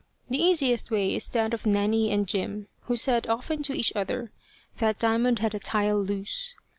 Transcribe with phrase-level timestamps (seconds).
[0.31, 4.31] The easiest way is that of Nanny and Jim, who said often to each other
[4.77, 6.57] that Diamond had a tile loose.